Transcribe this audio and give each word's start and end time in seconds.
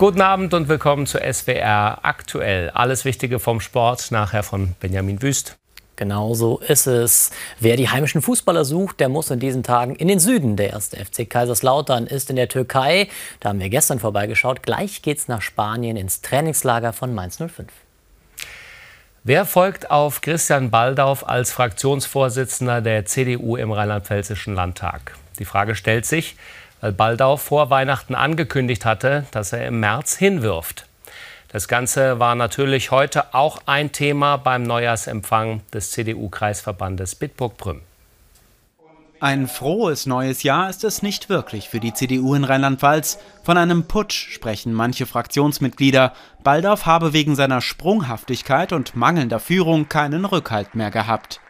Guten 0.00 0.22
Abend 0.22 0.54
und 0.54 0.68
willkommen 0.68 1.04
zu 1.04 1.18
SWR 1.18 1.98
aktuell. 2.06 2.70
Alles 2.70 3.04
Wichtige 3.04 3.38
vom 3.38 3.60
Sport 3.60 4.10
nachher 4.10 4.42
von 4.42 4.74
Benjamin 4.80 5.20
Wüst. 5.20 5.58
Genau 5.96 6.32
so 6.32 6.56
ist 6.56 6.86
es. 6.86 7.30
Wer 7.58 7.76
die 7.76 7.90
heimischen 7.90 8.22
Fußballer 8.22 8.64
sucht, 8.64 8.98
der 8.98 9.10
muss 9.10 9.30
in 9.30 9.40
diesen 9.40 9.62
Tagen 9.62 9.94
in 9.94 10.08
den 10.08 10.18
Süden. 10.18 10.56
Der 10.56 10.70
erste 10.70 10.96
FC 10.96 11.28
Kaiserslautern 11.28 12.06
ist 12.06 12.30
in 12.30 12.36
der 12.36 12.48
Türkei. 12.48 13.08
Da 13.40 13.50
haben 13.50 13.60
wir 13.60 13.68
gestern 13.68 13.98
vorbeigeschaut. 13.98 14.62
Gleich 14.62 15.02
geht's 15.02 15.28
nach 15.28 15.42
Spanien 15.42 15.98
ins 15.98 16.22
Trainingslager 16.22 16.94
von 16.94 17.14
Mainz 17.14 17.36
05. 17.36 17.66
Wer 19.22 19.44
folgt 19.44 19.90
auf 19.90 20.22
Christian 20.22 20.70
Baldauf 20.70 21.28
als 21.28 21.52
Fraktionsvorsitzender 21.52 22.80
der 22.80 23.04
CDU 23.04 23.56
im 23.56 23.70
Rheinland-Pfälzischen 23.70 24.54
Landtag? 24.54 25.14
Die 25.38 25.44
Frage 25.44 25.74
stellt 25.74 26.06
sich, 26.06 26.36
weil 26.80 26.92
Baldauf 26.92 27.42
vor 27.42 27.70
Weihnachten 27.70 28.14
angekündigt 28.14 28.84
hatte, 28.84 29.26
dass 29.30 29.52
er 29.52 29.66
im 29.66 29.80
März 29.80 30.16
hinwirft. 30.16 30.86
Das 31.48 31.66
Ganze 31.66 32.20
war 32.20 32.36
natürlich 32.36 32.90
heute 32.90 33.34
auch 33.34 33.62
ein 33.66 33.90
Thema 33.90 34.36
beim 34.36 34.62
Neujahrsempfang 34.62 35.62
des 35.72 35.90
CDU-Kreisverbandes 35.90 37.16
Bitburg-Prüm. 37.16 37.80
Ein 39.22 39.48
frohes 39.48 40.06
neues 40.06 40.44
Jahr 40.44 40.70
ist 40.70 40.82
es 40.82 41.02
nicht 41.02 41.28
wirklich 41.28 41.68
für 41.68 41.78
die 41.78 41.92
CDU 41.92 42.34
in 42.34 42.44
Rheinland-Pfalz. 42.44 43.18
Von 43.42 43.58
einem 43.58 43.84
Putsch 43.84 44.32
sprechen 44.32 44.72
manche 44.72 45.04
Fraktionsmitglieder. 45.04 46.14
Baldauf 46.42 46.86
habe 46.86 47.12
wegen 47.12 47.36
seiner 47.36 47.60
Sprunghaftigkeit 47.60 48.72
und 48.72 48.96
mangelnder 48.96 49.38
Führung 49.38 49.90
keinen 49.90 50.24
Rückhalt 50.24 50.74
mehr 50.74 50.90
gehabt. 50.90 51.40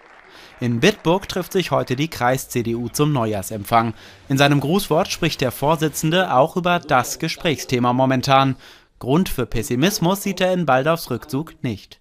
In 0.61 0.79
Bitburg 0.79 1.27
trifft 1.27 1.55
sich 1.55 1.71
heute 1.71 1.97
die 1.97 2.09
Kreis-CDU 2.09 2.89
zum 2.89 3.15
Neujahrsempfang. 3.15 3.95
In 4.29 4.37
seinem 4.37 4.61
Grußwort 4.61 5.09
spricht 5.09 5.41
der 5.41 5.53
Vorsitzende 5.53 6.35
auch 6.35 6.55
über 6.55 6.81
das 6.81 7.19
Gesprächsthema 7.19 7.95
momentan. 7.95 8.57
Grund 8.99 9.31
für 9.31 9.47
Pessimismus 9.47 10.23
sieht 10.23 10.43
er 10.43 10.53
in 10.53 10.67
Baldaufs 10.67 11.11
Rückzug 11.11 11.55
nicht. 11.63 11.99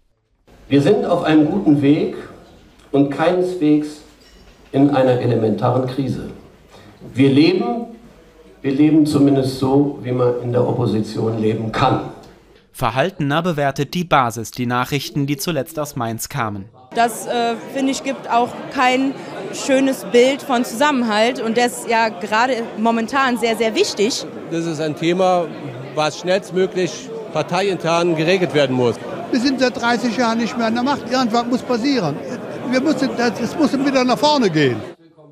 Wir 0.67 0.81
sind 0.81 1.05
auf 1.05 1.23
einem 1.23 1.49
guten 1.49 1.81
Weg 1.81 2.17
und 2.91 3.11
keineswegs 3.11 4.01
in 4.73 4.89
einer 4.89 5.21
elementaren 5.21 5.87
Krise. 5.87 6.29
Wir 7.13 7.29
leben, 7.29 7.85
wir 8.61 8.73
leben 8.73 9.05
zumindest 9.05 9.59
so, 9.59 9.99
wie 10.03 10.11
man 10.11 10.41
in 10.43 10.51
der 10.51 10.67
Opposition 10.67 11.41
leben 11.41 11.71
kann. 11.71 12.01
Verhaltener 12.79 13.41
bewertet 13.41 13.93
die 13.93 14.05
Basis 14.05 14.51
die 14.51 14.65
Nachrichten, 14.65 15.27
die 15.27 15.35
zuletzt 15.35 15.77
aus 15.77 15.97
Mainz 15.97 16.29
kamen. 16.29 16.69
Das, 16.95 17.27
äh, 17.27 17.55
finde 17.73 17.91
ich, 17.91 18.05
gibt 18.05 18.31
auch 18.31 18.47
kein 18.73 19.13
schönes 19.53 20.05
Bild 20.05 20.41
von 20.41 20.63
Zusammenhalt 20.63 21.41
und 21.41 21.57
das 21.57 21.79
ist 21.79 21.89
ja 21.89 22.07
gerade 22.07 22.63
momentan 22.77 23.37
sehr, 23.37 23.57
sehr 23.57 23.75
wichtig. 23.75 24.25
Das 24.49 24.65
ist 24.65 24.79
ein 24.79 24.95
Thema, 24.95 25.45
was 25.93 26.19
schnellstmöglich 26.19 27.09
parteiintern 27.33 28.15
geregelt 28.15 28.53
werden 28.53 28.77
muss. 28.77 28.95
Wir 29.29 29.41
sind 29.41 29.59
seit 29.59 29.75
30 29.75 30.15
Jahren 30.15 30.37
nicht 30.37 30.57
mehr 30.57 30.67
an 30.67 30.75
der 30.75 30.83
Macht. 30.83 31.01
Irgendwas 31.11 31.45
muss 31.47 31.61
passieren. 31.61 32.15
Wir 32.71 32.79
müssen, 32.79 33.09
es 33.43 33.57
muss 33.57 33.73
wieder 33.73 34.05
nach 34.05 34.17
vorne 34.17 34.49
gehen. 34.49 34.77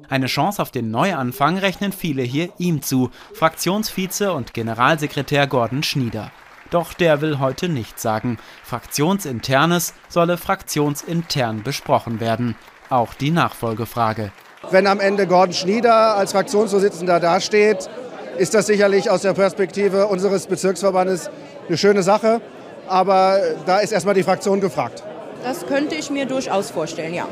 Eine 0.10 0.26
Chance 0.26 0.62
auf 0.62 0.72
den 0.72 0.92
Neuanfang 0.92 1.58
rechnen 1.58 1.94
viele 1.94 2.24
hier 2.24 2.50
ihm 2.58 2.82
zu, 2.82 3.10
Fraktionsvize 3.32 4.34
und 4.34 4.54
Generalsekretär 4.54 5.48
Gordon 5.48 5.82
Schnieder. 5.82 6.30
Doch 6.70 6.94
der 6.94 7.22
will 7.22 7.40
heute 7.40 7.70
nichts 7.70 8.02
sagen. 8.02 8.38
Fraktionsinternes 8.64 9.94
solle 10.10 10.38
fraktionsintern 10.38 11.64
besprochen 11.64 12.20
werden. 12.20 12.56
Auch 12.90 13.14
die 13.14 13.32
Nachfolgefrage. 13.32 14.32
Wenn 14.72 14.88
am 14.88 15.00
Ende 15.00 15.28
Gordon 15.28 15.54
Schnieder 15.54 16.16
als 16.18 16.32
Fraktionsvorsitzender 16.32 17.20
dasteht, 17.20 17.90
ist 18.38 18.54
das 18.54 18.68
sicherlich 18.68 19.10
aus 19.10 19.22
der 19.22 19.34
Perspektive 19.34 20.08
unseres 20.08 20.48
Bezirksverbandes 20.48 21.30
eine 21.68 21.78
schöne 21.78 22.04
Sache. 22.04 22.42
Aber 22.88 23.40
da 23.66 23.80
ist 23.80 23.92
erstmal 23.92 24.16
die 24.16 24.24
Fraktion 24.24 24.62
gefragt. 24.62 25.04
Das 25.44 25.66
könnte 25.66 25.96
ich 25.96 26.10
mir 26.10 26.26
durchaus 26.26 26.72
vorstellen, 26.72 27.14
ja. 27.14 27.28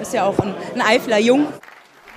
Ist 0.00 0.14
ja 0.14 0.24
auch 0.24 0.38
ein, 0.38 0.54
ein 0.74 0.80
Eifler 0.80 1.18
Jung. 1.18 1.46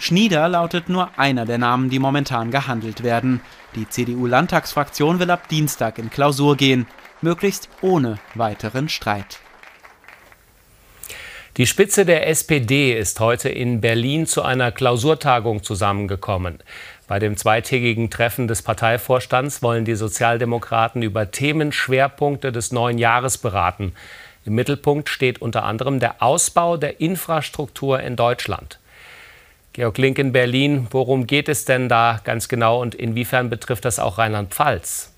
Schnieder 0.03 0.50
lautet 0.50 0.90
nur 0.90 1.18
einer 1.18 1.46
der 1.46 1.58
Namen, 1.58 1.90
die 1.90 1.97
momentan 1.97 2.52
gehandelt 2.52 3.03
werden. 3.03 3.40
Die 3.74 3.88
CDU-Landtagsfraktion 3.88 5.19
will 5.19 5.31
ab 5.31 5.47
Dienstag 5.47 5.97
in 5.97 6.09
Klausur 6.09 6.58
gehen, 6.58 6.88
möglichst 7.22 7.69
ohne 7.80 8.19
weiteren 8.36 8.90
Streit. 8.90 9.40
Die 11.56 11.66
Spitze 11.66 12.03
der 12.03 12.28
SPD 12.28 12.92
ist 13.00 13.22
heute 13.22 13.47
in 13.47 13.80
Berlin 13.80 14.28
zu 14.28 14.42
einer 14.42 14.74
Klausurtagung 14.74 15.63
zusammengekommen. 15.63 16.59
Bei 17.08 17.19
dem 17.19 17.38
zweitägigen 17.38 18.09
Treffen 18.09 18.50
des 18.50 18.62
Parteivorstands 18.62 19.62
wollen 19.62 19.86
die 19.86 19.96
Sozialdemokraten 19.96 21.02
über 21.02 21.31
Themenschwerpunkte 21.31 22.52
des 22.52 22.74
neuen 22.74 22.97
Jahres 22.97 23.38
beraten. 23.38 23.94
Im 24.44 24.56
Mittelpunkt 24.56 25.08
steht 25.08 25.42
unter 25.42 25.63
anderem 25.63 26.02
der 26.02 26.22
Ausbau 26.22 26.75
der 26.75 27.00
Infrastruktur 27.00 28.02
in 28.02 28.18
Deutschland. 28.18 28.80
Georg 29.74 29.98
Link 29.98 30.20
in 30.20 30.32
Berlin, 30.32 30.88
worum 30.92 31.26
geht 31.26 31.50
es 31.50 31.66
denn 31.66 31.90
da 31.90 32.22
ganz 32.24 32.48
genau 32.48 32.80
und 32.80 32.94
inwiefern 32.94 33.50
betrifft 33.50 33.86
das 33.86 33.98
auch 33.98 34.20
Rheinland-Pfalz? 34.20 35.12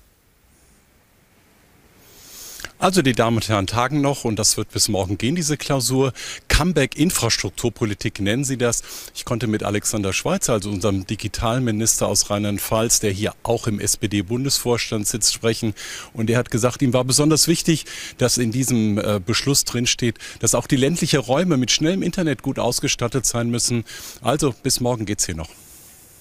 Also 2.78 3.00
die 3.00 3.14
Damen 3.14 3.38
und 3.38 3.48
Herren 3.48 3.66
tagen 3.66 4.02
noch 4.02 4.24
und 4.24 4.38
das 4.38 4.58
wird 4.58 4.70
bis 4.70 4.88
morgen 4.88 5.16
gehen, 5.16 5.34
diese 5.34 5.56
Klausur. 5.56 6.12
Comeback 6.48 6.94
Infrastrukturpolitik 6.98 8.20
nennen 8.20 8.44
sie 8.44 8.58
das. 8.58 8.82
Ich 9.14 9.24
konnte 9.24 9.46
mit 9.46 9.62
Alexander 9.62 10.12
Schweitzer, 10.12 10.52
also 10.52 10.68
unserem 10.68 11.06
Digitalminister 11.06 12.06
aus 12.06 12.28
Rheinland-Pfalz, 12.28 13.00
der 13.00 13.12
hier 13.12 13.34
auch 13.44 13.66
im 13.66 13.80
SPD-Bundesvorstand 13.80 15.06
sitzt, 15.06 15.32
sprechen. 15.32 15.72
Und 16.12 16.28
er 16.28 16.36
hat 16.36 16.50
gesagt, 16.50 16.82
ihm 16.82 16.92
war 16.92 17.04
besonders 17.04 17.48
wichtig, 17.48 17.86
dass 18.18 18.36
in 18.36 18.52
diesem 18.52 18.98
äh, 18.98 19.20
Beschluss 19.24 19.64
drinsteht, 19.64 20.18
dass 20.40 20.54
auch 20.54 20.66
die 20.66 20.76
ländlichen 20.76 21.20
Räume 21.20 21.56
mit 21.56 21.70
schnellem 21.70 22.02
Internet 22.02 22.42
gut 22.42 22.58
ausgestattet 22.58 23.24
sein 23.24 23.48
müssen. 23.48 23.84
Also 24.20 24.54
bis 24.62 24.80
morgen 24.80 25.06
geht's 25.06 25.24
hier 25.24 25.36
noch. 25.36 25.48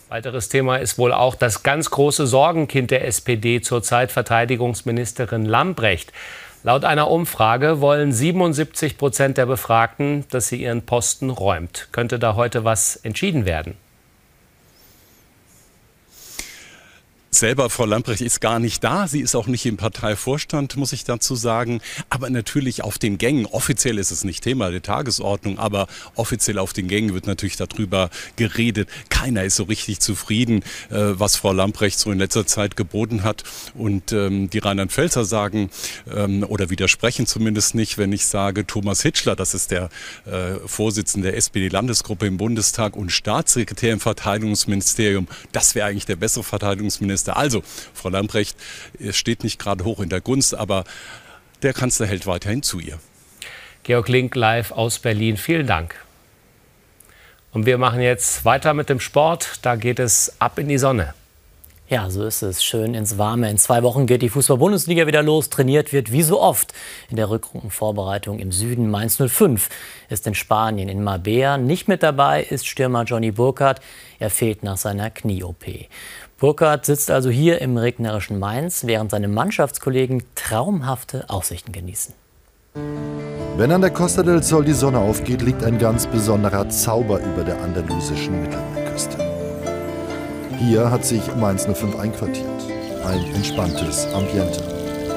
Weiteres 0.09 0.49
Thema 0.49 0.77
ist 0.77 0.97
wohl 0.99 1.11
auch 1.11 1.33
das 1.33 1.63
ganz 1.63 1.89
große 1.89 2.27
Sorgenkind 2.27 2.91
der 2.91 3.05
SPD 3.07 3.61
zurzeit, 3.61 4.11
Verteidigungsministerin 4.11 5.45
Lambrecht. 5.45 6.13
Laut 6.63 6.85
einer 6.85 7.09
Umfrage 7.09 7.81
wollen 7.81 8.11
77 8.11 8.97
Prozent 8.97 9.37
der 9.37 9.47
Befragten, 9.47 10.25
dass 10.29 10.47
sie 10.47 10.61
ihren 10.61 10.83
Posten 10.83 11.29
räumt. 11.29 11.89
Könnte 11.91 12.19
da 12.19 12.35
heute 12.35 12.63
was 12.63 12.95
entschieden 12.97 13.45
werden? 13.45 13.75
Selber, 17.35 17.69
Frau 17.69 17.85
Lamprecht, 17.85 18.21
ist 18.21 18.39
gar 18.39 18.59
nicht 18.59 18.83
da. 18.83 19.07
Sie 19.07 19.19
ist 19.19 19.35
auch 19.35 19.47
nicht 19.47 19.65
im 19.65 19.75
Parteivorstand, 19.75 20.77
muss 20.77 20.93
ich 20.93 21.03
dazu 21.03 21.35
sagen. 21.35 21.81
Aber 22.09 22.29
natürlich 22.29 22.83
auf 22.83 22.97
den 22.97 23.17
Gängen. 23.17 23.45
Offiziell 23.45 23.97
ist 23.97 24.11
es 24.11 24.23
nicht 24.23 24.43
Thema 24.43 24.71
der 24.71 24.81
Tagesordnung, 24.81 25.59
aber 25.59 25.87
offiziell 26.15 26.59
auf 26.59 26.71
den 26.71 26.87
Gängen 26.87 27.13
wird 27.13 27.27
natürlich 27.27 27.57
darüber 27.57 28.09
geredet. 28.37 28.87
Keiner 29.09 29.43
ist 29.43 29.57
so 29.57 29.63
richtig 29.63 29.99
zufrieden, 29.99 30.63
äh, 30.89 31.13
was 31.19 31.35
Frau 31.35 31.51
Lamprecht 31.51 31.99
so 31.99 32.11
in 32.11 32.19
letzter 32.19 32.47
Zeit 32.47 32.77
geboten 32.77 33.23
hat. 33.23 33.43
Und 33.73 34.13
ähm, 34.13 34.49
die 34.49 34.59
Rheinland-Pfälzer 34.59 35.25
sagen 35.25 35.69
ähm, 36.09 36.45
oder 36.47 36.69
widersprechen 36.69 37.27
zumindest 37.27 37.75
nicht, 37.75 37.97
wenn 37.97 38.13
ich 38.13 38.25
sage, 38.25 38.65
Thomas 38.65 39.01
Hitschler, 39.01 39.35
das 39.35 39.53
ist 39.53 39.71
der 39.71 39.89
äh, 40.25 40.55
Vorsitzende 40.65 41.29
der 41.29 41.37
SPD-Landesgruppe 41.37 42.27
im 42.27 42.37
Bundestag 42.37 42.95
und 42.95 43.11
Staatssekretär 43.11 43.91
im 43.91 43.99
Verteidigungsministerium, 43.99 45.27
das 45.51 45.75
wäre 45.75 45.87
eigentlich 45.87 46.05
der 46.05 46.15
bessere 46.15 46.43
Verteidigungsminister 46.43 47.24
Kanzler. 47.25 47.37
Also, 47.37 47.63
Frau 47.93 48.09
Lamprecht 48.09 48.57
steht 49.11 49.43
nicht 49.43 49.59
gerade 49.59 49.83
hoch 49.83 49.99
in 49.99 50.09
der 50.09 50.21
Gunst, 50.21 50.55
aber 50.55 50.83
der 51.61 51.73
Kanzler 51.73 52.05
hält 52.07 52.27
weiterhin 52.27 52.63
zu 52.63 52.79
ihr. 52.79 52.99
Georg 53.83 54.07
Link 54.09 54.35
live 54.35 54.71
aus 54.71 54.99
Berlin. 54.99 55.37
Vielen 55.37 55.67
Dank. 55.67 55.95
Und 57.51 57.65
wir 57.65 57.77
machen 57.77 58.01
jetzt 58.01 58.43
weiter 58.45 58.73
mit 58.73 58.89
dem 58.89 58.99
Sport. 58.99 59.59
Da 59.61 59.75
geht 59.75 59.99
es 59.99 60.33
ab 60.39 60.59
in 60.59 60.67
die 60.67 60.77
Sonne. 60.77 61.13
Ja, 61.87 62.09
so 62.09 62.25
ist 62.25 62.41
es. 62.41 62.63
Schön 62.63 62.95
ins 62.95 63.19
Warme. 63.19 63.47
In 63.47 63.59
zwei 63.59 63.83
Wochen 63.83 64.07
geht 64.07 64.23
die 64.23 64.29
Fußball-Bundesliga 64.29 65.05
wieder 65.05 65.21
los. 65.21 65.51
Trainiert 65.51 65.93
wird 65.93 66.11
wie 66.11 66.23
so 66.23 66.41
oft 66.41 66.73
in 67.11 67.15
der 67.15 67.29
Rückrundenvorbereitung 67.29 68.39
im 68.39 68.51
Süden. 68.51 68.89
Mainz 68.89 69.21
05 69.23 69.69
ist 70.09 70.25
in 70.25 70.33
Spanien. 70.33 70.89
In 70.89 71.03
Marbella 71.03 71.59
nicht 71.59 71.87
mit 71.87 72.01
dabei 72.01 72.41
ist 72.41 72.67
Stürmer 72.67 73.03
Johnny 73.03 73.29
Burkhardt. 73.29 73.81
Er 74.17 74.31
fehlt 74.31 74.63
nach 74.63 74.77
seiner 74.77 75.11
Knie-OP. 75.11 75.63
Burkhardt 76.45 76.85
sitzt 76.85 77.09
also 77.09 77.31
hier 77.31 77.59
im 77.59 77.75
regnerischen 77.75 78.37
Mainz, 78.37 78.85
während 78.85 79.09
seine 79.09 79.27
Mannschaftskollegen 79.27 80.21
traumhafte 80.35 81.27
Aussichten 81.27 81.71
genießen. 81.71 82.13
Wenn 83.57 83.71
an 83.71 83.81
der 83.81 83.89
Costa 83.89 84.21
del 84.21 84.43
Sol 84.43 84.63
die 84.63 84.73
Sonne 84.73 84.99
aufgeht, 84.99 85.41
liegt 85.41 85.63
ein 85.63 85.79
ganz 85.79 86.05
besonderer 86.05 86.69
Zauber 86.69 87.19
über 87.19 87.43
der 87.43 87.59
andalusischen 87.63 88.43
Mittelmeerküste. 88.43 89.17
Hier 90.59 90.91
hat 90.91 91.03
sich 91.03 91.23
Mainz 91.35 91.65
05 91.65 91.97
einquartiert. 91.97 92.45
Ein 93.03 93.25
entspanntes 93.33 94.05
Ambiente. 94.13 94.61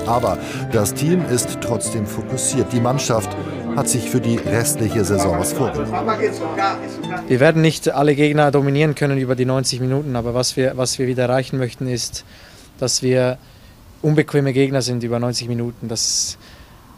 Aber 0.07 0.39
das 0.73 0.95
Team 0.95 1.23
ist 1.29 1.59
trotzdem 1.61 2.07
fokussiert. 2.07 2.73
Die 2.73 2.81
Mannschaft 2.81 3.37
hat 3.79 3.89
sich 3.89 4.11
für 4.11 4.21
die 4.21 4.37
restliche 4.37 5.05
Saison 5.05 5.39
was 5.39 5.53
vorgenommen. 5.53 5.93
Wir 7.29 7.39
werden 7.39 7.63
nicht 7.63 7.89
alle 7.89 8.17
Gegner 8.17 8.51
dominieren 8.51 8.97
können 8.97 9.19
über 9.19 9.37
die 9.37 9.45
90 9.45 9.79
Minuten, 9.79 10.17
aber 10.17 10.35
was 10.35 10.57
wir, 10.57 10.77
was 10.77 10.99
wir 10.99 11.07
wieder 11.07 11.23
erreichen 11.23 11.59
möchten, 11.59 11.87
ist, 11.87 12.25
dass 12.81 13.03
wir 13.05 13.39
unbequeme 14.03 14.53
Gegner 14.53 14.83
sind 14.83 15.05
über 15.05 15.21
90 15.21 15.47
Minuten, 15.47 15.87
dass, 15.87 16.39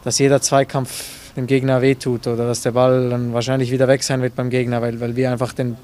dass 0.05 0.19
jeder 0.19 0.41
Zweikampf 0.41 1.35
dem 1.37 1.47
Gegner 1.47 1.83
wehtut 1.83 2.27
oder 2.27 2.47
dass 2.47 2.63
der 2.63 2.73
Ball 2.73 3.11
dann 3.11 3.35
wahrscheinlich 3.35 3.71
wieder 3.71 3.87
weg 3.87 4.03
sein 4.03 4.23
wird 4.23 4.35
beim 4.35 4.49
Gegner, 4.49 4.81
weil, 4.81 5.01
weil 5.01 5.17
wir 5.17 5.31
einfach 5.31 5.53
den 5.53 5.77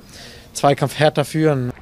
Zweikampf 0.55 0.99
härter 0.99 1.27
führen. 1.27 1.73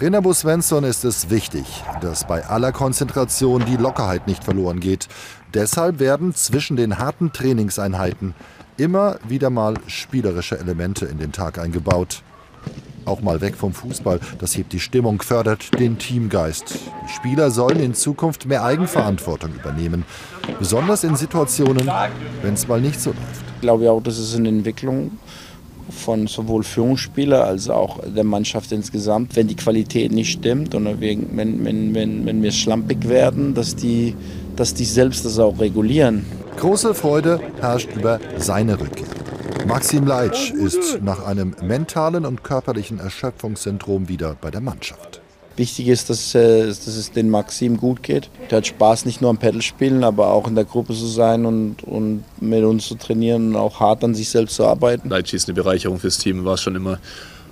Trainer 0.00 0.22
Bo 0.22 0.32
Svensson 0.32 0.82
ist 0.84 1.04
es 1.04 1.28
wichtig, 1.28 1.84
dass 2.00 2.26
bei 2.26 2.46
aller 2.46 2.72
Konzentration 2.72 3.66
die 3.66 3.76
Lockerheit 3.76 4.26
nicht 4.26 4.42
verloren 4.42 4.80
geht. 4.80 5.08
Deshalb 5.52 5.98
werden 5.98 6.34
zwischen 6.34 6.78
den 6.78 6.96
harten 6.96 7.34
Trainingseinheiten 7.34 8.34
immer 8.78 9.18
wieder 9.28 9.50
mal 9.50 9.74
spielerische 9.88 10.58
Elemente 10.58 11.04
in 11.04 11.18
den 11.18 11.32
Tag 11.32 11.58
eingebaut. 11.58 12.22
Auch 13.04 13.20
mal 13.20 13.42
weg 13.42 13.56
vom 13.56 13.74
Fußball, 13.74 14.20
das 14.38 14.56
hebt 14.56 14.72
die 14.72 14.80
Stimmung, 14.80 15.20
fördert 15.20 15.78
den 15.78 15.98
Teamgeist. 15.98 16.76
Die 17.04 17.12
Spieler 17.12 17.50
sollen 17.50 17.80
in 17.80 17.92
Zukunft 17.92 18.46
mehr 18.46 18.64
Eigenverantwortung 18.64 19.52
übernehmen, 19.52 20.06
besonders 20.58 21.04
in 21.04 21.14
Situationen, 21.14 21.90
wenn 22.40 22.54
es 22.54 22.66
mal 22.66 22.80
nicht 22.80 22.98
so 22.98 23.10
läuft. 23.10 23.44
Ich 23.56 23.60
glaube 23.60 23.90
auch, 23.90 24.02
das 24.02 24.18
ist 24.18 24.34
eine 24.34 24.48
Entwicklung 24.48 25.10
von 25.90 26.26
sowohl 26.26 26.62
Führungsspieler 26.62 27.44
als 27.44 27.68
auch 27.68 28.00
der 28.04 28.24
Mannschaft 28.24 28.72
insgesamt, 28.72 29.36
wenn 29.36 29.48
die 29.48 29.56
Qualität 29.56 30.12
nicht 30.12 30.32
stimmt 30.32 30.74
und 30.74 31.00
wenn, 31.00 31.36
wenn, 31.36 31.94
wenn, 31.94 32.26
wenn 32.26 32.42
wir 32.42 32.52
schlampig 32.52 33.08
werden, 33.08 33.54
dass 33.54 33.76
die, 33.76 34.14
dass 34.56 34.74
die 34.74 34.84
selbst 34.84 35.24
das 35.24 35.38
auch 35.38 35.58
regulieren. 35.58 36.24
Große 36.56 36.94
Freude 36.94 37.40
herrscht 37.60 37.88
über 37.94 38.20
seine 38.36 38.78
Rückkehr. 38.80 39.06
Maxim 39.66 40.06
Leitsch 40.06 40.50
ist 40.50 41.00
nach 41.02 41.24
einem 41.24 41.54
mentalen 41.62 42.26
und 42.26 42.42
körperlichen 42.42 42.98
Erschöpfungssyndrom 42.98 44.08
wieder 44.08 44.36
bei 44.40 44.50
der 44.50 44.60
Mannschaft. 44.60 45.19
Wichtig 45.60 45.88
ist, 45.88 46.08
dass, 46.08 46.34
äh, 46.34 46.68
dass 46.68 46.86
es 46.86 47.12
den 47.12 47.28
Maxim 47.28 47.76
gut 47.76 48.02
geht. 48.02 48.30
Der 48.50 48.56
hat 48.56 48.66
Spaß, 48.66 49.04
nicht 49.04 49.20
nur 49.20 49.28
am 49.28 49.36
Pedal 49.36 49.60
spielen, 49.60 50.04
aber 50.04 50.28
auch 50.28 50.48
in 50.48 50.54
der 50.54 50.64
Gruppe 50.64 50.94
zu 50.94 51.04
sein 51.04 51.44
und, 51.44 51.84
und 51.84 52.24
mit 52.40 52.64
uns 52.64 52.88
zu 52.88 52.94
trainieren 52.94 53.48
und 53.48 53.56
auch 53.56 53.78
hart 53.78 54.02
an 54.02 54.14
sich 54.14 54.30
selbst 54.30 54.56
zu 54.56 54.64
arbeiten. 54.64 55.10
Leitsch 55.10 55.34
ist 55.34 55.48
eine 55.48 55.54
Bereicherung 55.54 55.98
fürs 55.98 56.16
Team, 56.16 56.46
war 56.46 56.54
es 56.54 56.62
schon 56.62 56.76
immer. 56.76 56.98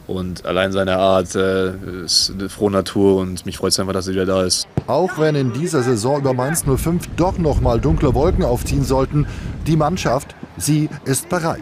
Und 0.07 0.47
allein 0.47 0.73
seine 0.73 0.97
Art 0.97 1.35
äh, 1.35 1.75
ist 2.07 2.33
eine 2.33 2.49
frohe 2.49 2.71
Natur 2.71 3.21
und 3.21 3.45
mich 3.45 3.59
freut 3.59 3.73
es 3.73 3.79
einfach, 3.79 3.93
dass 3.93 4.07
er 4.07 4.15
wieder 4.15 4.25
da 4.25 4.43
ist. 4.43 4.67
Auch 4.87 5.19
wenn 5.19 5.35
in 5.35 5.53
dieser 5.53 5.83
Saison 5.83 6.21
über 6.21 6.33
Mainz 6.33 6.65
05 6.65 7.11
doch 7.17 7.37
noch 7.37 7.61
mal 7.61 7.79
dunkle 7.79 8.15
Wolken 8.15 8.43
aufziehen 8.43 8.85
sollten, 8.85 9.27
die 9.67 9.77
Mannschaft, 9.77 10.35
sie 10.57 10.89
ist 11.05 11.29
bereit. 11.29 11.61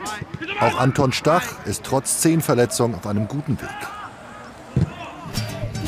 Auch 0.61 0.79
Anton 0.79 1.11
Stach 1.11 1.67
ist 1.67 1.83
trotz 1.83 2.21
zehn 2.21 2.41
Verletzungen 2.41 2.95
auf 2.95 3.05
einem 3.09 3.27
guten 3.27 3.61
Weg. 3.61 3.96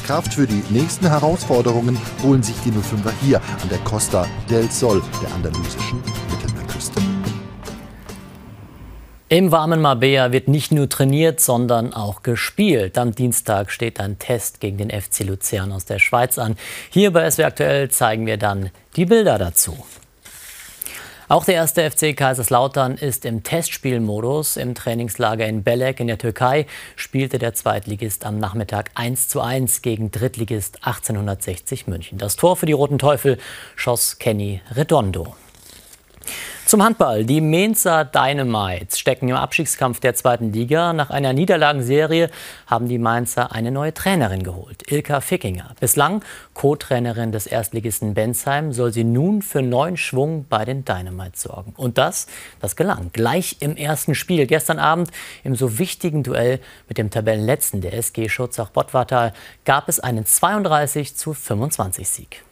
Kraft 0.08 0.32
für 0.32 0.46
die 0.46 0.62
nächsten 0.70 1.06
Herausforderungen 1.06 2.00
holen 2.22 2.42
sich 2.42 2.56
die 2.64 2.70
05er 2.70 3.12
hier 3.20 3.42
an 3.42 3.68
der 3.68 3.76
Costa 3.80 4.26
del 4.48 4.70
Sol 4.70 5.02
der 5.22 5.30
andalusischen 5.34 6.02
Mittelmeerküste. 6.30 7.02
Im 9.28 9.52
warmen 9.52 9.82
Marbella 9.82 10.32
wird 10.32 10.48
nicht 10.48 10.72
nur 10.72 10.88
trainiert, 10.88 11.40
sondern 11.40 11.92
auch 11.92 12.22
gespielt. 12.22 12.96
Am 12.96 13.14
Dienstag 13.14 13.70
steht 13.70 14.00
ein 14.00 14.18
Test 14.18 14.60
gegen 14.60 14.78
den 14.78 14.88
FC 14.88 15.24
Luzern 15.24 15.72
aus 15.72 15.84
der 15.84 15.98
Schweiz 15.98 16.38
an. 16.38 16.56
Hier 16.88 17.12
bei 17.12 17.30
SW 17.30 17.44
Aktuell 17.44 17.90
zeigen 17.90 18.24
wir 18.24 18.38
dann 18.38 18.70
die 18.96 19.04
Bilder 19.04 19.36
dazu. 19.36 19.76
Auch 21.30 21.44
der 21.44 21.56
erste 21.56 21.90
FC 21.90 22.16
Kaiserslautern 22.16 22.94
ist 22.94 23.26
im 23.26 23.42
Testspielmodus. 23.42 24.56
Im 24.56 24.74
Trainingslager 24.74 25.46
in 25.46 25.62
Belek 25.62 26.00
in 26.00 26.06
der 26.06 26.16
Türkei 26.16 26.64
spielte 26.96 27.38
der 27.38 27.52
Zweitligist 27.52 28.24
am 28.24 28.38
Nachmittag 28.38 28.92
1 28.94 29.28
zu 29.28 29.42
1 29.42 29.82
gegen 29.82 30.10
Drittligist 30.10 30.86
1860 30.86 31.86
München. 31.86 32.16
Das 32.16 32.36
Tor 32.36 32.56
für 32.56 32.64
die 32.64 32.72
Roten 32.72 32.98
Teufel 32.98 33.36
schoss 33.76 34.18
Kenny 34.18 34.62
Redondo. 34.74 35.34
Zum 36.68 36.84
Handball. 36.84 37.24
Die 37.24 37.40
Mainzer 37.40 38.04
Dynamites 38.04 38.98
stecken 38.98 39.30
im 39.30 39.36
Abstiegskampf 39.36 40.00
der 40.00 40.14
zweiten 40.14 40.52
Liga. 40.52 40.92
Nach 40.92 41.08
einer 41.08 41.32
Niederlagenserie 41.32 42.28
haben 42.66 42.88
die 42.88 42.98
Mainzer 42.98 43.52
eine 43.52 43.70
neue 43.70 43.94
Trainerin 43.94 44.42
geholt, 44.42 44.92
Ilka 44.92 45.22
Fickinger. 45.22 45.74
Bislang 45.80 46.22
Co-Trainerin 46.52 47.32
des 47.32 47.46
Erstligisten 47.46 48.12
Bensheim 48.12 48.74
soll 48.74 48.92
sie 48.92 49.04
nun 49.04 49.40
für 49.40 49.62
neuen 49.62 49.96
Schwung 49.96 50.44
bei 50.46 50.66
den 50.66 50.84
Dynamites 50.84 51.40
sorgen. 51.40 51.72
Und 51.74 51.96
das, 51.96 52.26
das 52.60 52.76
gelang. 52.76 53.12
Gleich 53.14 53.56
im 53.60 53.74
ersten 53.74 54.14
Spiel 54.14 54.46
gestern 54.46 54.78
Abend 54.78 55.10
im 55.44 55.54
so 55.54 55.78
wichtigen 55.78 56.22
Duell 56.22 56.60
mit 56.86 56.98
dem 56.98 57.08
Tabellenletzten 57.08 57.80
der 57.80 57.94
SG 57.94 58.28
Schutzach-Bottwartal 58.28 59.32
gab 59.64 59.88
es 59.88 60.00
einen 60.00 60.26
32 60.26 61.16
zu 61.16 61.32
25 61.32 62.06
Sieg. 62.06 62.44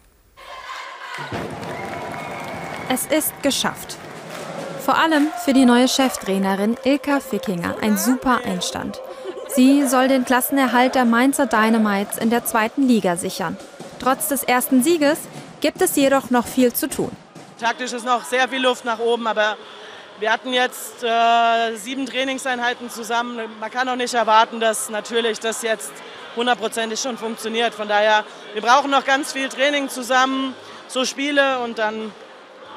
Es 2.88 3.04
ist 3.04 3.34
geschafft. 3.42 3.98
Vor 4.86 4.96
allem 4.96 5.32
für 5.44 5.52
die 5.52 5.64
neue 5.64 5.88
Cheftrainerin 5.88 6.76
Ilka 6.84 7.18
Fickinger 7.18 7.74
ein 7.80 7.98
super 7.98 8.42
Einstand. 8.44 9.00
Sie 9.48 9.84
soll 9.84 10.06
den 10.06 10.24
Klassenerhalt 10.24 10.94
der 10.94 11.04
Mainzer 11.04 11.46
Dynamites 11.46 12.18
in 12.18 12.30
der 12.30 12.44
zweiten 12.44 12.86
Liga 12.86 13.16
sichern. 13.16 13.56
Trotz 13.98 14.28
des 14.28 14.44
ersten 14.44 14.84
Sieges 14.84 15.18
gibt 15.60 15.82
es 15.82 15.96
jedoch 15.96 16.30
noch 16.30 16.46
viel 16.46 16.72
zu 16.72 16.88
tun. 16.88 17.10
Taktisch 17.58 17.94
ist 17.94 18.04
noch 18.04 18.22
sehr 18.22 18.48
viel 18.48 18.62
Luft 18.62 18.84
nach 18.84 19.00
oben, 19.00 19.26
aber 19.26 19.56
wir 20.20 20.32
hatten 20.32 20.52
jetzt 20.52 21.02
äh, 21.02 21.74
sieben 21.74 22.06
Trainingseinheiten 22.06 22.88
zusammen. 22.88 23.40
Man 23.58 23.70
kann 23.72 23.88
auch 23.88 23.96
nicht 23.96 24.14
erwarten, 24.14 24.60
dass 24.60 24.88
natürlich 24.88 25.40
das 25.40 25.62
jetzt 25.62 25.90
hundertprozentig 26.36 27.00
schon 27.00 27.18
funktioniert. 27.18 27.74
Von 27.74 27.88
daher, 27.88 28.24
wir 28.52 28.62
brauchen 28.62 28.92
noch 28.92 29.04
ganz 29.04 29.32
viel 29.32 29.48
Training 29.48 29.88
zusammen, 29.88 30.54
so 30.86 31.04
Spiele 31.04 31.58
und 31.58 31.80
dann 31.80 32.12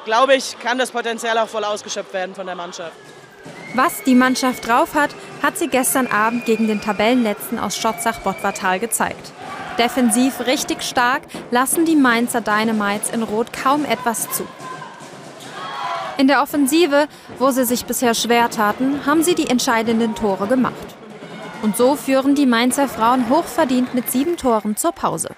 glaube 0.04 0.34
ich, 0.34 0.58
kann 0.58 0.78
das 0.78 0.90
Potenzial 0.90 1.38
auch 1.38 1.48
voll 1.48 1.64
ausgeschöpft 1.64 2.12
werden 2.12 2.34
von 2.34 2.46
der 2.46 2.54
Mannschaft. 2.54 2.92
Was 3.74 4.02
die 4.02 4.14
Mannschaft 4.14 4.66
drauf 4.66 4.94
hat, 4.94 5.10
hat 5.42 5.56
sie 5.56 5.68
gestern 5.68 6.08
Abend 6.08 6.44
gegen 6.44 6.66
den 6.66 6.80
Tabellenletzten 6.80 7.58
aus 7.58 7.76
Schotzach-Bottwartal 7.76 8.80
gezeigt. 8.80 9.32
Defensiv 9.78 10.46
richtig 10.46 10.82
stark 10.82 11.22
lassen 11.50 11.84
die 11.84 11.96
Mainzer 11.96 12.40
Dynamites 12.40 13.10
in 13.10 13.22
Rot 13.22 13.52
kaum 13.52 13.84
etwas 13.84 14.30
zu. 14.32 14.46
In 16.18 16.28
der 16.28 16.42
Offensive, 16.42 17.06
wo 17.38 17.50
sie 17.50 17.64
sich 17.64 17.86
bisher 17.86 18.14
schwer 18.14 18.50
taten, 18.50 19.06
haben 19.06 19.22
sie 19.22 19.34
die 19.34 19.48
entscheidenden 19.48 20.14
Tore 20.14 20.48
gemacht. 20.48 20.74
Und 21.62 21.76
so 21.76 21.96
führen 21.96 22.34
die 22.34 22.46
Mainzer 22.46 22.88
Frauen 22.88 23.30
hochverdient 23.30 23.94
mit 23.94 24.10
sieben 24.10 24.36
Toren 24.36 24.76
zur 24.76 24.92
Pause. 24.92 25.30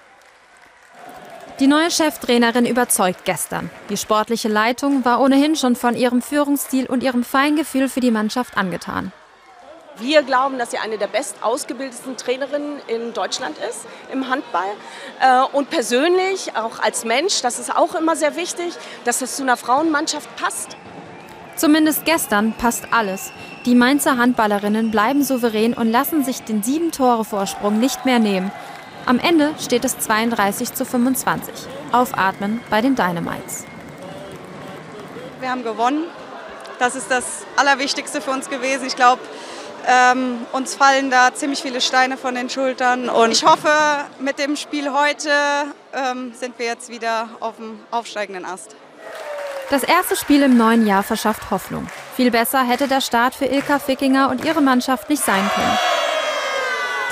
Die 1.61 1.67
neue 1.67 1.91
Cheftrainerin 1.91 2.65
überzeugt 2.65 3.25
gestern. 3.25 3.71
Die 3.91 3.97
sportliche 3.97 4.49
Leitung 4.49 5.05
war 5.05 5.21
ohnehin 5.21 5.55
schon 5.55 5.77
von 5.77 5.95
ihrem 5.95 6.23
Führungsstil 6.23 6.87
und 6.87 7.03
ihrem 7.03 7.25
Feingefühl 7.25 7.89
für 7.89 8.01
die 8.01 8.11
Mannschaft 8.11 8.57
angetan. 8.57 9.13
Wir 9.99 10.23
glauben, 10.23 10.59
dass 10.59 10.71
sie 10.71 10.79
eine 10.79 10.97
der 10.97 11.07
best 11.07 11.37
ausgebildetsten 11.43 12.17
Trainerinnen 12.17 12.81
in 12.87 13.13
Deutschland 13.13 13.59
ist 13.59 13.87
im 14.11 14.31
Handball. 14.31 14.71
Äh, 15.21 15.43
und 15.55 15.69
persönlich, 15.69 16.57
auch 16.57 16.81
als 16.81 17.05
Mensch, 17.05 17.43
das 17.43 17.59
ist 17.59 17.75
auch 17.75 17.95
immer 17.95 18.17
sehr 18.17 18.35
wichtig, 18.37 18.73
dass 19.05 19.21
es 19.21 19.37
zu 19.37 19.43
einer 19.43 19.59
Frauenmannschaft 19.59 20.35
passt. 20.37 20.77
Zumindest 21.57 22.07
gestern 22.07 22.55
passt 22.55 22.89
alles. 22.93 23.31
Die 23.67 23.75
Mainzer 23.75 24.17
Handballerinnen 24.17 24.91
bleiben 24.91 25.23
souverän 25.23 25.75
und 25.75 25.93
lassen 25.93 26.25
sich 26.25 26.43
den 26.43 26.63
sieben 26.63 26.91
Tore 26.91 27.25
Vorsprung 27.25 27.79
nicht 27.79 28.07
mehr 28.07 28.19
nehmen. 28.19 28.51
Am 29.05 29.19
Ende 29.19 29.55
steht 29.61 29.85
es 29.85 29.99
32 29.99 30.75
zu 30.75 30.85
25. 30.85 31.53
Aufatmen 31.91 32.61
bei 32.71 32.81
den 32.81 32.95
Dynamites. 32.95 33.65
Wir 35.41 35.51
haben 35.51 35.65
gewonnen. 35.65 36.05
Das 36.79 36.95
ist 36.95 37.11
das 37.11 37.45
Allerwichtigste 37.57 38.21
für 38.21 38.31
uns 38.31 38.49
gewesen. 38.49 38.87
Ich 38.87 38.95
glaube, 38.95 39.21
ähm, 39.87 40.47
uns 40.53 40.77
fallen 40.77 41.11
da 41.11 41.35
ziemlich 41.35 41.63
viele 41.63 41.81
Steine 41.81 42.17
von 42.17 42.37
den 42.37 42.49
Schultern. 42.49 43.09
Und 43.09 43.33
ich 43.33 43.45
hoffe, 43.45 43.69
mit 44.21 44.39
dem 44.39 44.57
Spiel 44.57 44.93
heute 44.93 45.31
ähm, 45.93 46.33
sind 46.39 46.59
wir 46.59 46.67
jetzt 46.67 46.89
wieder 46.89 47.29
auf 47.41 47.57
dem 47.57 47.81
aufsteigenden 47.91 48.45
Ast. 48.45 48.77
Das 49.71 49.83
erste 49.83 50.15
Spiel 50.17 50.43
im 50.43 50.57
neuen 50.57 50.87
Jahr 50.87 51.03
verschafft 51.03 51.51
Hoffnung. 51.51 51.89
Viel 52.15 52.31
besser 52.31 52.63
hätte 52.63 52.87
der 52.87 53.01
Start 53.01 53.35
für 53.35 53.47
Ilka 53.47 53.79
Fickinger 53.79 54.31
und 54.31 54.45
ihre 54.45 54.61
Mannschaft 54.61 55.11
nicht 55.11 55.25
sein 55.25 55.51
können. 55.55 55.79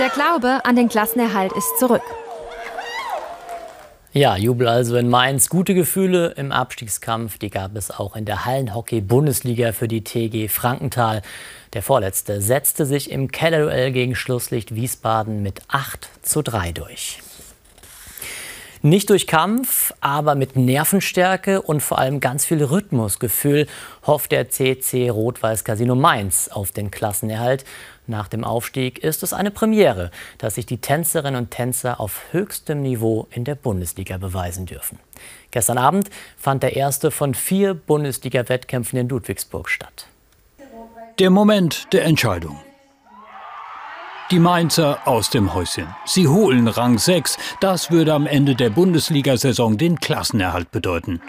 Der 0.00 0.08
Glaube 0.08 0.64
an 0.64 0.76
den 0.76 0.88
Klassenerhalt 0.88 1.52
ist 1.52 1.78
zurück. 1.78 2.00
Ja, 4.14 4.34
Jubel 4.34 4.66
also 4.66 4.96
in 4.96 5.10
Mainz. 5.10 5.50
Gute 5.50 5.74
Gefühle 5.74 6.28
im 6.38 6.52
Abstiegskampf, 6.52 7.36
die 7.36 7.50
gab 7.50 7.76
es 7.76 7.90
auch 7.90 8.16
in 8.16 8.24
der 8.24 8.46
Hallenhockey-Bundesliga 8.46 9.72
für 9.72 9.88
die 9.88 10.02
TG 10.02 10.48
Frankenthal. 10.48 11.20
Der 11.74 11.82
Vorletzte 11.82 12.40
setzte 12.40 12.86
sich 12.86 13.10
im 13.10 13.30
Kellerduell 13.30 13.92
gegen 13.92 14.16
Schlusslicht 14.16 14.74
Wiesbaden 14.74 15.42
mit 15.42 15.60
8 15.68 16.08
zu 16.22 16.40
3 16.40 16.72
durch. 16.72 17.20
Nicht 18.82 19.10
durch 19.10 19.26
Kampf, 19.26 19.92
aber 20.00 20.34
mit 20.34 20.56
Nervenstärke 20.56 21.60
und 21.60 21.82
vor 21.82 21.98
allem 21.98 22.18
ganz 22.18 22.46
viel 22.46 22.64
Rhythmusgefühl 22.64 23.66
hofft 24.06 24.32
der 24.32 24.48
CC 24.48 25.10
Rot-Weiß 25.10 25.64
Casino 25.64 25.94
Mainz 25.94 26.48
auf 26.48 26.72
den 26.72 26.90
Klassenerhalt. 26.90 27.66
Nach 28.06 28.26
dem 28.26 28.42
Aufstieg 28.42 28.98
ist 28.98 29.22
es 29.22 29.34
eine 29.34 29.50
Premiere, 29.50 30.10
dass 30.38 30.54
sich 30.54 30.64
die 30.64 30.78
Tänzerinnen 30.78 31.42
und 31.42 31.50
Tänzer 31.50 32.00
auf 32.00 32.22
höchstem 32.32 32.80
Niveau 32.80 33.26
in 33.30 33.44
der 33.44 33.54
Bundesliga 33.54 34.16
beweisen 34.16 34.64
dürfen. 34.64 34.98
Gestern 35.50 35.76
Abend 35.76 36.08
fand 36.38 36.62
der 36.62 36.74
erste 36.74 37.10
von 37.10 37.34
vier 37.34 37.74
Bundesliga-Wettkämpfen 37.74 38.98
in 38.98 39.10
Ludwigsburg 39.10 39.68
statt. 39.68 40.06
Der 41.18 41.28
Moment 41.28 41.86
der 41.92 42.04
Entscheidung. 42.06 42.58
Die 44.30 44.38
Mainzer 44.38 44.98
aus 45.06 45.28
dem 45.28 45.54
Häuschen. 45.54 45.88
Sie 46.04 46.28
holen 46.28 46.68
Rang 46.68 46.98
6. 46.98 47.36
Das 47.58 47.90
würde 47.90 48.14
am 48.14 48.28
Ende 48.28 48.54
der 48.54 48.70
Bundesliga-Saison 48.70 49.76
den 49.76 49.98
Klassenerhalt 49.98 50.70
bedeuten. 50.70 51.20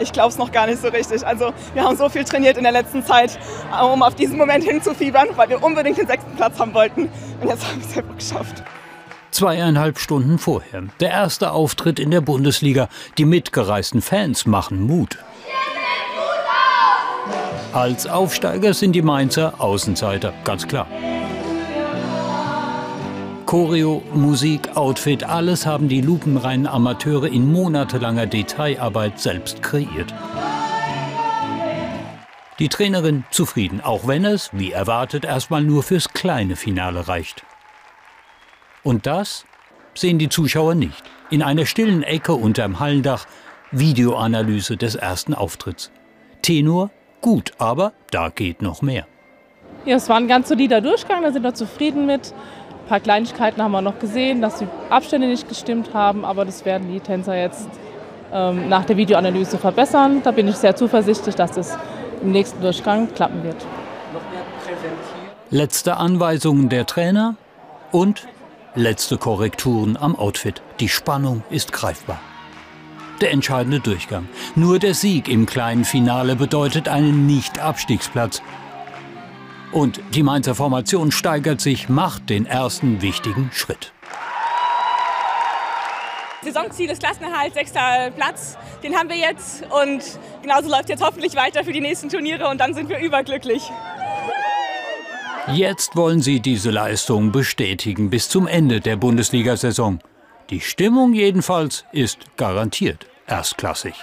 Ich 0.00 0.12
glaube 0.12 0.30
es 0.30 0.38
noch 0.38 0.50
gar 0.50 0.66
nicht 0.66 0.82
so 0.82 0.88
richtig. 0.88 1.24
Also 1.24 1.52
wir 1.74 1.84
haben 1.84 1.96
so 1.96 2.08
viel 2.08 2.24
trainiert 2.24 2.56
in 2.56 2.64
der 2.64 2.72
letzten 2.72 3.04
Zeit, 3.04 3.38
um 3.80 4.02
auf 4.02 4.16
diesen 4.16 4.36
Moment 4.36 4.64
hinzufiebern, 4.64 5.28
weil 5.36 5.48
wir 5.48 5.62
unbedingt 5.62 5.98
den 5.98 6.08
sechsten 6.08 6.34
Platz 6.34 6.58
haben 6.58 6.74
wollten. 6.74 7.08
Und 7.40 7.48
jetzt 7.48 7.64
haben 7.64 7.80
wir 7.80 7.88
es 7.88 7.96
einfach 7.96 8.16
geschafft. 8.16 8.64
Zweieinhalb 9.30 10.00
Stunden 10.00 10.38
vorher. 10.38 10.82
Der 10.98 11.10
erste 11.10 11.52
Auftritt 11.52 12.00
in 12.00 12.10
der 12.10 12.20
Bundesliga. 12.20 12.88
Die 13.16 13.26
mitgereisten 13.26 14.02
Fans 14.02 14.44
machen 14.44 14.80
Mut. 14.80 15.18
Als 17.72 18.06
Aufsteiger 18.06 18.72
sind 18.72 18.92
die 18.92 19.02
Mainzer 19.02 19.60
Außenseiter, 19.60 20.32
ganz 20.44 20.66
klar. 20.66 20.86
Choreo, 23.44 24.02
Musik, 24.14 24.74
Outfit, 24.74 25.24
alles 25.24 25.66
haben 25.66 25.88
die 25.88 26.00
lupenreinen 26.00 26.66
Amateure 26.66 27.26
in 27.26 27.52
monatelanger 27.52 28.26
Detailarbeit 28.26 29.20
selbst 29.20 29.62
kreiert. 29.62 30.14
Die 32.58 32.70
Trainerin 32.70 33.24
zufrieden, 33.30 33.82
auch 33.82 34.06
wenn 34.06 34.24
es, 34.24 34.50
wie 34.52 34.72
erwartet, 34.72 35.26
erstmal 35.26 35.62
nur 35.62 35.82
fürs 35.82 36.08
kleine 36.08 36.56
Finale 36.56 37.06
reicht. 37.06 37.44
Und 38.82 39.06
das 39.06 39.44
sehen 39.94 40.18
die 40.18 40.30
Zuschauer 40.30 40.74
nicht. 40.74 41.02
In 41.30 41.42
einer 41.42 41.66
stillen 41.66 42.02
Ecke 42.02 42.32
unterm 42.32 42.80
Hallendach 42.80 43.26
Videoanalyse 43.72 44.78
des 44.78 44.94
ersten 44.94 45.34
Auftritts. 45.34 45.90
Tenor 46.40 46.90
gut, 47.20 47.52
aber 47.58 47.92
da 48.10 48.28
geht 48.28 48.62
noch 48.62 48.82
mehr. 48.82 49.06
Ja, 49.84 49.96
es 49.96 50.08
war 50.08 50.16
ein 50.16 50.28
ganz 50.28 50.48
solider 50.48 50.80
Durchgang, 50.80 51.22
da 51.22 51.32
sind 51.32 51.42
wir 51.42 51.54
zufrieden 51.54 52.06
mit. 52.06 52.32
Ein 52.84 52.88
paar 52.88 53.00
Kleinigkeiten 53.00 53.62
haben 53.62 53.72
wir 53.72 53.82
noch 53.82 53.98
gesehen, 53.98 54.40
dass 54.42 54.58
die 54.58 54.66
Abstände 54.90 55.28
nicht 55.28 55.48
gestimmt 55.48 55.94
haben, 55.94 56.24
aber 56.24 56.44
das 56.44 56.64
werden 56.64 56.92
die 56.92 57.00
Tänzer 57.00 57.36
jetzt 57.36 57.68
ähm, 58.32 58.68
nach 58.68 58.84
der 58.84 58.96
Videoanalyse 58.96 59.58
verbessern. 59.58 60.22
Da 60.22 60.30
bin 60.30 60.48
ich 60.48 60.56
sehr 60.56 60.76
zuversichtlich, 60.76 61.34
dass 61.34 61.52
das 61.52 61.78
im 62.22 62.32
nächsten 62.32 62.60
Durchgang 62.60 63.12
klappen 63.14 63.42
wird. 63.42 63.56
Letzte 65.50 65.96
Anweisungen 65.96 66.68
der 66.68 66.86
Trainer 66.86 67.36
und 67.92 68.26
letzte 68.74 69.16
Korrekturen 69.16 69.96
am 69.96 70.16
Outfit. 70.16 70.62
Die 70.80 70.88
Spannung 70.88 71.42
ist 71.50 71.72
greifbar 71.72 72.20
der 73.20 73.32
entscheidende 73.32 73.80
Durchgang. 73.80 74.28
Nur 74.54 74.78
der 74.78 74.94
Sieg 74.94 75.28
im 75.28 75.46
kleinen 75.46 75.84
Finale 75.84 76.36
bedeutet 76.36 76.88
einen 76.88 77.26
Nicht-Abstiegsplatz. 77.26 78.42
Und 79.72 80.00
die 80.14 80.22
Mainzer 80.22 80.54
Formation 80.54 81.12
steigert 81.12 81.60
sich, 81.60 81.88
macht 81.88 82.30
den 82.30 82.46
ersten 82.46 83.02
wichtigen 83.02 83.50
Schritt. 83.52 83.92
Saisonziel 86.42 86.88
ist 86.90 87.02
Klassenerhalt, 87.02 87.52
sechster 87.52 88.10
Platz. 88.14 88.56
Den 88.82 88.96
haben 88.96 89.08
wir 89.08 89.16
jetzt 89.16 89.64
und 89.64 90.02
genauso 90.42 90.70
läuft 90.70 90.88
jetzt 90.88 91.02
hoffentlich 91.02 91.34
weiter 91.34 91.64
für 91.64 91.72
die 91.72 91.80
nächsten 91.80 92.08
Turniere 92.08 92.48
und 92.48 92.58
dann 92.58 92.74
sind 92.74 92.88
wir 92.88 92.98
überglücklich. 92.98 93.70
Jetzt 95.52 95.96
wollen 95.96 96.20
sie 96.20 96.40
diese 96.40 96.70
Leistung 96.70 97.32
bestätigen 97.32 98.10
bis 98.10 98.28
zum 98.28 98.46
Ende 98.46 98.80
der 98.80 98.96
Bundesliga-Saison. 98.96 99.98
Die 100.50 100.60
Stimmung 100.60 101.12
jedenfalls 101.12 101.84
ist 101.92 102.20
garantiert 102.38 103.06
erstklassig. 103.26 103.94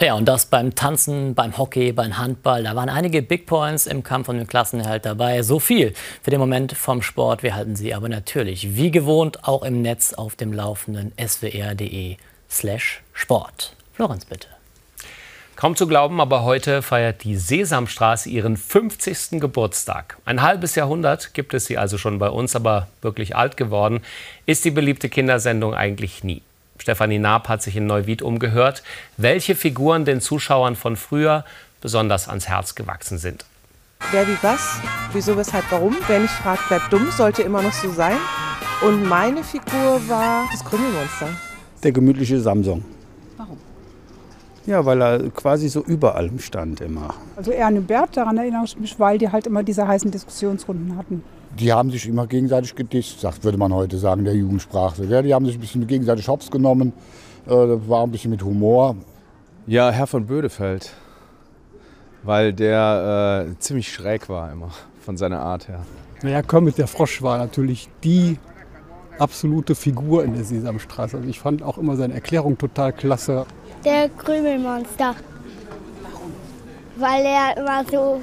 Ja, 0.00 0.14
und 0.14 0.26
das 0.26 0.46
beim 0.46 0.74
Tanzen, 0.74 1.34
beim 1.34 1.56
Hockey, 1.56 1.92
beim 1.92 2.18
Handball. 2.18 2.64
Da 2.64 2.74
waren 2.74 2.88
einige 2.88 3.22
Big 3.22 3.46
Points 3.46 3.86
im 3.86 4.02
Kampf 4.02 4.28
um 4.28 4.36
den 4.36 4.46
Klassenerhalt 4.46 5.04
dabei. 5.06 5.42
So 5.42 5.60
viel 5.60 5.92
für 6.22 6.30
den 6.30 6.40
Moment 6.40 6.72
vom 6.72 7.00
Sport. 7.00 7.44
Wir 7.44 7.54
halten 7.54 7.76
Sie 7.76 7.94
aber 7.94 8.08
natürlich 8.08 8.76
wie 8.76 8.90
gewohnt 8.90 9.44
auch 9.44 9.62
im 9.62 9.82
Netz 9.82 10.14
auf 10.14 10.34
dem 10.34 10.52
laufenden 10.52 11.12
swr.de 11.16 12.16
slash 12.50 13.02
Sport. 13.12 13.76
Florenz, 13.92 14.24
bitte. 14.24 14.57
Kaum 15.58 15.74
zu 15.74 15.88
glauben, 15.88 16.20
aber 16.20 16.44
heute 16.44 16.82
feiert 16.82 17.24
die 17.24 17.36
Sesamstraße 17.36 18.28
ihren 18.28 18.56
50. 18.56 19.40
Geburtstag. 19.40 20.16
Ein 20.24 20.40
halbes 20.40 20.76
Jahrhundert 20.76 21.34
gibt 21.34 21.52
es 21.52 21.66
sie 21.66 21.76
also 21.76 21.98
schon 21.98 22.20
bei 22.20 22.28
uns, 22.28 22.54
aber 22.54 22.86
wirklich 23.02 23.34
alt 23.34 23.56
geworden 23.56 23.98
ist 24.46 24.64
die 24.64 24.70
beliebte 24.70 25.08
Kindersendung 25.08 25.74
eigentlich 25.74 26.22
nie. 26.22 26.42
Stefanie 26.78 27.18
Naab 27.18 27.48
hat 27.48 27.60
sich 27.60 27.74
in 27.74 27.88
Neuwied 27.88 28.22
umgehört, 28.22 28.84
welche 29.16 29.56
Figuren 29.56 30.04
den 30.04 30.20
Zuschauern 30.20 30.76
von 30.76 30.94
früher 30.94 31.44
besonders 31.80 32.28
ans 32.28 32.48
Herz 32.48 32.76
gewachsen 32.76 33.18
sind. 33.18 33.44
Wer 34.12 34.28
wie 34.28 34.38
was, 34.42 34.80
wieso, 35.12 35.36
weshalb, 35.36 35.64
warum. 35.70 35.96
Wer 36.06 36.20
nicht 36.20 36.34
fragt, 36.34 36.68
bleibt 36.68 36.92
dumm, 36.92 37.10
sollte 37.10 37.42
immer 37.42 37.62
noch 37.62 37.72
so 37.72 37.90
sein. 37.90 38.18
Und 38.80 39.08
meine 39.08 39.42
Figur 39.42 40.08
war 40.08 40.48
das 40.52 40.64
Krümmelmonster. 40.64 41.30
Der 41.82 41.90
gemütliche 41.90 42.38
Samsung. 42.38 42.84
Ja, 44.68 44.84
weil 44.84 45.00
er 45.00 45.30
quasi 45.30 45.70
so 45.70 45.80
über 45.82 46.14
allem 46.14 46.38
stand 46.38 46.82
immer. 46.82 47.14
Also 47.36 47.52
Erne 47.52 47.80
Bert, 47.80 48.18
daran 48.18 48.36
erinnere 48.36 48.64
ich 48.66 48.78
mich, 48.78 49.00
weil 49.00 49.16
die 49.16 49.32
halt 49.32 49.46
immer 49.46 49.62
diese 49.62 49.88
heißen 49.88 50.10
Diskussionsrunden 50.10 50.94
hatten. 50.98 51.24
Die 51.58 51.72
haben 51.72 51.90
sich 51.90 52.06
immer 52.06 52.26
gegenseitig 52.26 52.74
gedisst, 52.74 53.20
sagt, 53.20 53.44
würde 53.44 53.56
man 53.56 53.72
heute 53.72 53.96
sagen, 53.96 54.24
der 54.24 54.34
Jugendsprache. 54.34 55.06
Ja, 55.06 55.22
die 55.22 55.32
haben 55.32 55.46
sich 55.46 55.56
ein 55.56 55.60
bisschen 55.60 55.86
gegenseitig 55.86 56.28
Hops 56.28 56.50
genommen, 56.50 56.92
äh, 57.46 57.50
war 57.50 58.02
ein 58.02 58.10
bisschen 58.10 58.30
mit 58.30 58.42
Humor. 58.42 58.96
Ja, 59.66 59.88
Herr 59.90 60.06
von 60.06 60.26
Bödefeld, 60.26 60.92
weil 62.22 62.52
der 62.52 63.46
äh, 63.48 63.58
ziemlich 63.60 63.90
schräg 63.90 64.28
war 64.28 64.52
immer 64.52 64.68
von 65.00 65.16
seiner 65.16 65.40
Art 65.40 65.68
her. 65.68 65.80
Naja, 66.22 66.42
Kermit 66.42 66.76
der 66.76 66.88
Frosch 66.88 67.22
war 67.22 67.38
natürlich 67.38 67.88
die 68.04 68.36
absolute 69.18 69.74
Figur 69.74 70.24
in 70.24 70.34
der 70.34 70.44
Sesamstraße. 70.44 71.16
Also 71.16 71.28
ich 71.28 71.40
fand 71.40 71.62
auch 71.62 71.78
immer 71.78 71.96
seine 71.96 72.14
Erklärung 72.14 72.56
total 72.58 72.92
klasse. 72.92 73.46
Der 73.84 74.08
Krümelmonster. 74.08 75.14
Warum? 76.02 76.32
Weil 76.96 77.24
er 77.24 77.56
immer 77.56 77.84
so 77.90 78.20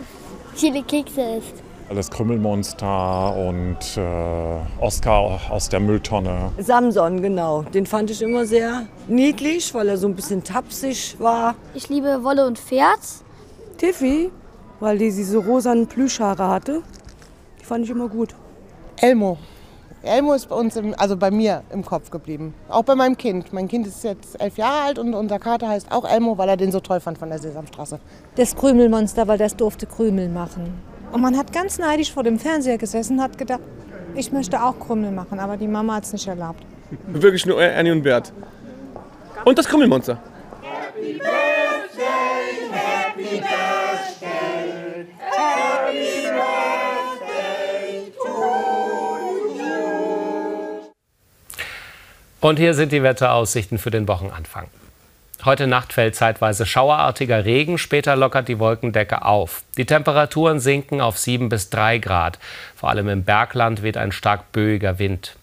viele 0.55 0.83
Kekse 0.83 1.21
isst. 1.37 1.63
Das 1.93 2.09
Krümmelmonster 2.09 3.35
und 3.37 3.77
äh, 3.95 4.83
Oscar 4.83 5.39
aus 5.51 5.69
der 5.69 5.79
Mülltonne. 5.79 6.51
Samson, 6.57 7.21
genau. 7.21 7.61
Den 7.61 7.85
fand 7.85 8.09
ich 8.09 8.23
immer 8.23 8.45
sehr 8.45 8.87
niedlich, 9.07 9.71
weil 9.75 9.89
er 9.89 9.97
so 9.97 10.07
ein 10.07 10.15
bisschen 10.15 10.43
tapsig 10.43 11.15
war. 11.19 11.53
Ich 11.75 11.87
liebe 11.89 12.23
Wolle 12.23 12.47
und 12.47 12.57
Pferd. 12.57 12.99
Tiffy, 13.77 14.31
weil 14.79 14.97
die 14.97 15.11
diese 15.11 15.37
rosanen 15.37 15.85
Plüschhaare 15.85 16.47
hatte. 16.47 16.81
Die 17.61 17.65
fand 17.65 17.85
ich 17.85 17.91
immer 17.91 18.07
gut. 18.07 18.33
Elmo. 18.99 19.37
Elmo 20.05 20.33
ist 20.33 20.47
bei 20.47 20.55
uns, 20.55 20.75
im, 20.75 20.93
also 20.97 21.17
bei 21.17 21.31
mir 21.31 21.63
im 21.71 21.83
Kopf 21.83 22.11
geblieben. 22.11 22.53
Auch 22.69 22.83
bei 22.83 22.95
meinem 22.95 23.17
Kind. 23.17 23.51
Mein 23.51 23.67
Kind 23.67 23.87
ist 23.87 24.03
jetzt 24.03 24.39
elf 24.39 24.57
Jahre 24.57 24.83
alt 24.85 24.99
und 24.99 25.13
unser 25.13 25.39
Kater 25.39 25.67
heißt 25.67 25.91
auch 25.91 26.09
Elmo, 26.09 26.37
weil 26.37 26.49
er 26.49 26.57
den 26.57 26.71
so 26.71 26.79
toll 26.79 26.99
fand 26.99 27.17
von 27.17 27.29
der 27.29 27.39
Sesamstraße. 27.39 27.99
Das 28.35 28.55
Krümelmonster, 28.55 29.27
weil 29.27 29.37
das 29.37 29.55
durfte 29.55 29.85
Krümel 29.85 30.29
machen. 30.29 30.73
Und 31.11 31.21
man 31.21 31.37
hat 31.37 31.51
ganz 31.51 31.77
neidisch 31.77 32.11
vor 32.11 32.23
dem 32.23 32.39
Fernseher 32.39 32.77
gesessen 32.77 33.17
und 33.17 33.23
hat 33.23 33.37
gedacht, 33.37 33.61
ich 34.15 34.31
möchte 34.31 34.63
auch 34.63 34.79
Krümel 34.79 35.11
machen, 35.11 35.39
aber 35.39 35.57
die 35.57 35.67
Mama 35.67 35.95
hat 35.95 36.05
es 36.05 36.13
nicht 36.13 36.27
erlaubt. 36.27 36.63
Wirklich 37.07 37.45
nur 37.45 37.59
Annie 37.59 37.91
und 37.91 38.03
Bert. 38.03 38.31
Und 39.43 39.57
das 39.57 39.67
Krümmelmonster. 39.67 40.19
Happy 40.61 41.13
Birthday, 41.13 41.34
Und 52.45 52.59
hier 52.59 52.75
sind 52.75 52.91
die 52.91 53.01
Wetteraussichten 53.01 53.79
für 53.79 53.89
den 53.89 54.07
Wochenanfang. 54.07 54.67
Heute 55.45 55.65
Nacht 55.65 55.93
fällt 55.93 56.15
zeitweise 56.15 56.67
schauerartiger 56.67 57.43
Regen, 57.43 57.79
später 57.79 58.15
lockert 58.15 58.47
die 58.47 58.59
Wolkendecke 58.59 59.25
auf. 59.25 59.63
Die 59.77 59.87
Temperaturen 59.87 60.59
sinken 60.59 61.01
auf 61.01 61.17
7 61.17 61.49
bis 61.49 61.71
3 61.71 61.97
Grad. 61.97 62.37
Vor 62.75 62.91
allem 62.91 63.09
im 63.09 63.23
Bergland 63.23 63.81
weht 63.81 63.97
ein 63.97 64.11
stark 64.11 64.51
böiger 64.51 64.99
Wind. 64.99 65.37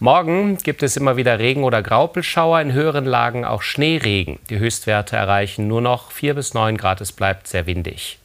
Morgen 0.00 0.58
gibt 0.58 0.82
es 0.82 0.98
immer 0.98 1.16
wieder 1.16 1.38
Regen 1.38 1.64
oder 1.64 1.82
Graupelschauer, 1.82 2.60
in 2.60 2.74
höheren 2.74 3.06
Lagen 3.06 3.46
auch 3.46 3.62
Schneeregen. 3.62 4.38
Die 4.50 4.58
Höchstwerte 4.58 5.16
erreichen 5.16 5.66
nur 5.66 5.80
noch 5.80 6.10
4 6.10 6.34
bis 6.34 6.52
9 6.52 6.76
Grad, 6.76 7.00
es 7.00 7.12
bleibt 7.12 7.48
sehr 7.48 7.64
windig. 7.64 8.18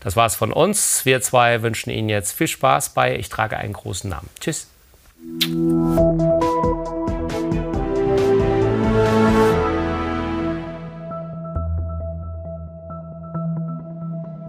Das 0.00 0.16
war's 0.16 0.34
von 0.34 0.52
uns. 0.52 1.04
Wir 1.04 1.20
zwei 1.20 1.62
wünschen 1.62 1.90
Ihnen 1.90 2.08
jetzt 2.08 2.32
viel 2.32 2.48
Spaß 2.48 2.88
bei 2.88 3.16
Ich 3.16 3.28
trage 3.28 3.56
einen 3.56 3.74
großen 3.74 4.10
Namen. 4.10 4.28
Tschüss. 4.40 4.66
Música 5.20 6.97